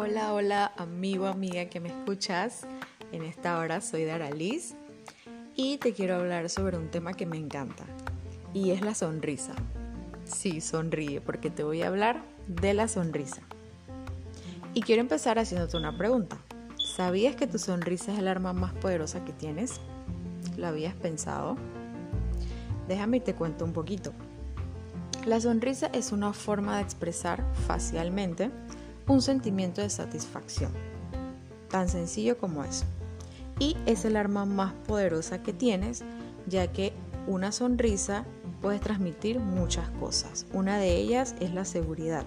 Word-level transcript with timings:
Hola, 0.00 0.32
hola, 0.32 0.72
amigo, 0.76 1.26
amiga 1.26 1.64
que 1.64 1.80
me 1.80 1.88
escuchas. 1.88 2.68
En 3.10 3.24
esta 3.24 3.58
hora 3.58 3.80
soy 3.80 4.04
Dara 4.04 4.30
Liz 4.30 4.76
y 5.56 5.78
te 5.78 5.92
quiero 5.92 6.14
hablar 6.14 6.48
sobre 6.50 6.78
un 6.78 6.88
tema 6.88 7.14
que 7.14 7.26
me 7.26 7.36
encanta 7.36 7.82
y 8.54 8.70
es 8.70 8.80
la 8.80 8.94
sonrisa. 8.94 9.54
Sí, 10.24 10.60
sonríe 10.60 11.20
porque 11.20 11.50
te 11.50 11.64
voy 11.64 11.82
a 11.82 11.88
hablar 11.88 12.22
de 12.46 12.74
la 12.74 12.86
sonrisa. 12.86 13.42
Y 14.72 14.82
quiero 14.82 15.00
empezar 15.00 15.40
haciéndote 15.40 15.76
una 15.76 15.98
pregunta. 15.98 16.38
¿Sabías 16.76 17.34
que 17.34 17.48
tu 17.48 17.58
sonrisa 17.58 18.12
es 18.12 18.20
el 18.20 18.28
arma 18.28 18.52
más 18.52 18.74
poderosa 18.74 19.24
que 19.24 19.32
tienes? 19.32 19.80
¿Lo 20.56 20.68
habías 20.68 20.94
pensado? 20.94 21.56
Déjame 22.86 23.16
y 23.16 23.20
te 23.20 23.34
cuento 23.34 23.64
un 23.64 23.72
poquito. 23.72 24.12
La 25.26 25.40
sonrisa 25.40 25.88
es 25.92 26.12
una 26.12 26.32
forma 26.32 26.76
de 26.76 26.82
expresar 26.84 27.44
facialmente 27.66 28.52
un 29.08 29.22
sentimiento 29.22 29.80
de 29.80 29.90
satisfacción. 29.90 30.72
Tan 31.70 31.88
sencillo 31.88 32.38
como 32.38 32.62
eso. 32.62 32.84
Y 33.58 33.76
es 33.86 34.04
el 34.04 34.16
arma 34.16 34.44
más 34.44 34.72
poderosa 34.86 35.42
que 35.42 35.52
tienes, 35.52 36.04
ya 36.46 36.68
que 36.68 36.92
una 37.26 37.50
sonrisa 37.50 38.24
puede 38.62 38.78
transmitir 38.78 39.40
muchas 39.40 39.88
cosas. 39.90 40.46
Una 40.52 40.78
de 40.78 40.96
ellas 40.96 41.34
es 41.40 41.52
la 41.52 41.64
seguridad. 41.64 42.24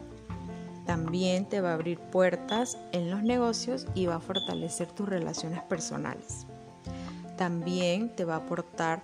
También 0.85 1.47
te 1.47 1.61
va 1.61 1.71
a 1.71 1.75
abrir 1.75 1.99
puertas 1.99 2.77
en 2.91 3.11
los 3.11 3.23
negocios 3.23 3.85
y 3.93 4.07
va 4.07 4.15
a 4.15 4.19
fortalecer 4.19 4.91
tus 4.91 5.07
relaciones 5.07 5.61
personales. 5.63 6.47
También 7.37 8.15
te 8.15 8.25
va 8.25 8.35
a 8.35 8.39
aportar 8.39 9.03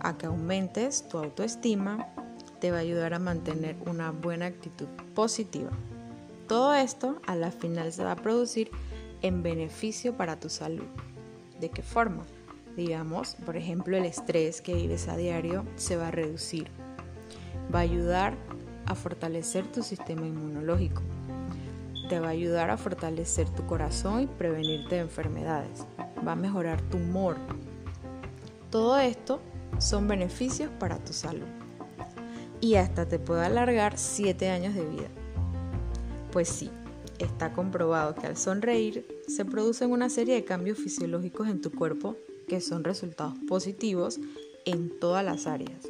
a 0.00 0.16
que 0.16 0.26
aumentes 0.26 1.08
tu 1.08 1.18
autoestima, 1.18 2.08
te 2.60 2.70
va 2.70 2.78
a 2.78 2.80
ayudar 2.80 3.14
a 3.14 3.18
mantener 3.18 3.76
una 3.86 4.10
buena 4.10 4.46
actitud 4.46 4.86
positiva. 5.14 5.70
Todo 6.46 6.74
esto 6.74 7.20
a 7.26 7.36
la 7.36 7.50
final 7.50 7.90
se 7.92 8.04
va 8.04 8.12
a 8.12 8.16
producir 8.16 8.70
en 9.22 9.42
beneficio 9.42 10.16
para 10.16 10.38
tu 10.38 10.50
salud. 10.50 10.84
¿De 11.58 11.70
qué 11.70 11.82
forma? 11.82 12.24
Digamos, 12.76 13.36
por 13.46 13.56
ejemplo, 13.56 13.96
el 13.96 14.04
estrés 14.04 14.60
que 14.60 14.74
vives 14.74 15.08
a 15.08 15.16
diario 15.16 15.64
se 15.76 15.96
va 15.96 16.08
a 16.08 16.10
reducir. 16.10 16.68
Va 17.74 17.78
a 17.78 17.82
ayudar 17.82 18.36
a 18.84 18.94
fortalecer 18.94 19.66
tu 19.72 19.82
sistema 19.82 20.26
inmunológico. 20.26 21.00
Te 22.10 22.20
va 22.20 22.26
a 22.26 22.30
ayudar 22.30 22.68
a 22.68 22.76
fortalecer 22.76 23.48
tu 23.48 23.64
corazón 23.64 24.22
y 24.22 24.26
prevenirte 24.26 24.96
de 24.96 25.00
enfermedades. 25.00 25.86
Va 26.26 26.32
a 26.32 26.36
mejorar 26.36 26.82
tu 26.82 26.98
humor. 26.98 27.36
Todo 28.70 28.98
esto 28.98 29.40
son 29.78 30.08
beneficios 30.08 30.70
para 30.78 30.98
tu 30.98 31.14
salud. 31.14 31.46
Y 32.60 32.74
hasta 32.74 33.06
te 33.06 33.18
puede 33.18 33.46
alargar 33.46 33.96
7 33.96 34.50
años 34.50 34.74
de 34.74 34.84
vida. 34.84 35.08
Pues 36.34 36.48
sí, 36.48 36.68
está 37.20 37.52
comprobado 37.52 38.16
que 38.16 38.26
al 38.26 38.36
sonreír 38.36 39.06
se 39.28 39.44
producen 39.44 39.92
una 39.92 40.10
serie 40.10 40.34
de 40.34 40.44
cambios 40.44 40.78
fisiológicos 40.78 41.46
en 41.46 41.60
tu 41.60 41.70
cuerpo 41.70 42.16
que 42.48 42.60
son 42.60 42.82
resultados 42.82 43.34
positivos 43.46 44.18
en 44.64 44.90
todas 44.98 45.24
las 45.24 45.46
áreas. 45.46 45.88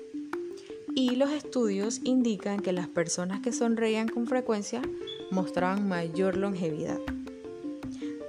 Y 0.94 1.16
los 1.16 1.30
estudios 1.30 2.02
indican 2.04 2.60
que 2.60 2.74
las 2.74 2.88
personas 2.88 3.40
que 3.40 3.52
sonreían 3.52 4.06
con 4.06 4.26
frecuencia 4.26 4.82
mostraban 5.30 5.88
mayor 5.88 6.36
longevidad. 6.36 7.00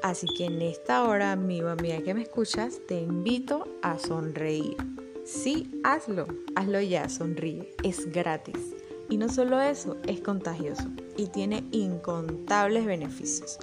Así 0.01 0.27
que 0.37 0.45
en 0.45 0.61
esta 0.61 1.03
hora, 1.03 1.33
amigo, 1.33 1.67
amiga 1.67 2.01
que 2.01 2.13
me 2.13 2.21
escuchas, 2.21 2.79
te 2.87 3.01
invito 3.01 3.67
a 3.81 3.99
sonreír. 3.99 4.77
Sí, 5.25 5.69
hazlo, 5.83 6.27
hazlo 6.55 6.79
ya, 6.79 7.09
sonríe, 7.09 7.75
es 7.83 8.09
gratis. 8.09 8.73
Y 9.09 9.17
no 9.17 9.29
solo 9.29 9.61
eso, 9.61 9.97
es 10.07 10.21
contagioso 10.21 10.89
y 11.15 11.27
tiene 11.27 11.63
incontables 11.71 12.85
beneficios. 12.85 13.59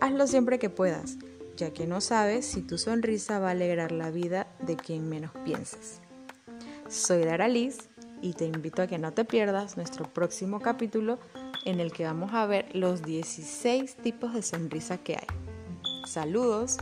Hazlo 0.00 0.26
siempre 0.26 0.58
que 0.58 0.70
puedas, 0.70 1.18
ya 1.56 1.72
que 1.72 1.86
no 1.86 2.00
sabes 2.00 2.46
si 2.46 2.62
tu 2.62 2.78
sonrisa 2.78 3.38
va 3.38 3.48
a 3.48 3.52
alegrar 3.52 3.92
la 3.92 4.10
vida 4.10 4.46
de 4.60 4.76
quien 4.76 5.08
menos 5.08 5.32
pienses. 5.44 6.00
Soy 6.88 7.24
Dara 7.24 7.48
Liz 7.48 7.90
y 8.22 8.32
te 8.32 8.46
invito 8.46 8.82
a 8.82 8.86
que 8.86 8.98
no 8.98 9.12
te 9.12 9.24
pierdas 9.24 9.76
nuestro 9.76 10.04
próximo 10.04 10.60
capítulo 10.60 11.18
en 11.64 11.80
el 11.80 11.92
que 11.92 12.04
vamos 12.04 12.32
a 12.32 12.46
ver 12.46 12.74
los 12.74 13.02
16 13.02 13.96
tipos 13.96 14.34
de 14.34 14.42
sonrisa 14.42 14.98
que 14.98 15.16
hay. 15.16 15.26
Saludos. 16.06 16.78